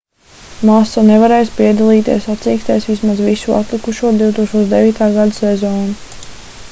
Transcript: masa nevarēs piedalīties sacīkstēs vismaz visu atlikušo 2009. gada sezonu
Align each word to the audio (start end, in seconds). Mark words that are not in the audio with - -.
masa 0.67 1.01
nevarēs 1.09 1.51
piedalīties 1.57 2.25
sacīkstēs 2.29 2.87
vismaz 2.93 3.21
visu 3.29 3.55
atlikušo 3.59 4.13
2009. 4.23 4.99
gada 5.19 5.31
sezonu 5.43 5.99